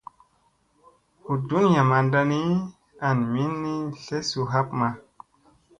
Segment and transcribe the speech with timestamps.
[1.23, 2.39] Hu ɗuniya manɗa ni,
[3.07, 3.73] an minni
[4.03, 4.87] tlesu hapma.